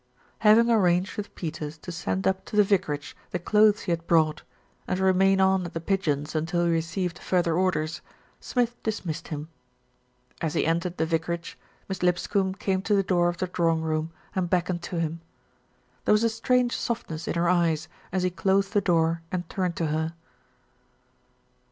Having 0.39 0.71
arranged 0.71 1.15
with 1.15 1.35
Peters 1.35 1.77
to 1.77 1.91
send 1.91 2.25
up 2.25 2.43
to 2.45 2.55
the 2.55 2.63
vicar 2.63 2.95
age 2.95 3.15
the 3.29 3.37
clothes 3.37 3.81
he 3.81 3.91
had 3.91 4.07
brought, 4.07 4.41
and 4.87 4.99
remain 4.99 5.39
on 5.39 5.63
at 5.63 5.73
The 5.73 5.79
Pigeons 5.79 6.33
until 6.33 6.65
he 6.65 6.71
received 6.71 7.19
further 7.19 7.53
orders, 7.55 8.01
Smith 8.39 8.75
dis 8.81 9.05
missed 9.05 9.27
him. 9.27 9.49
As 10.41 10.55
he 10.55 10.65
entered 10.65 10.97
the 10.97 11.05
vicarage, 11.05 11.55
Miss 11.87 12.01
Lipscombe 12.01 12.55
came 12.57 12.81
to 12.81 12.95
the 12.95 13.03
door 13.03 13.29
of 13.29 13.37
the 13.37 13.45
drawing 13.45 13.83
room 13.83 14.11
and 14.35 14.49
beckoned 14.49 14.81
to 14.85 14.99
him. 14.99 15.21
There 16.05 16.13
was 16.13 16.23
a 16.23 16.29
strange 16.29 16.75
softness 16.75 17.27
in 17.27 17.35
her 17.35 17.47
eyes 17.47 17.87
as 18.11 18.23
he 18.23 18.31
closed 18.31 18.73
the 18.73 18.81
door 18.81 19.21
and 19.31 19.47
turned 19.51 19.75
to 19.75 19.85
her. 19.85 20.15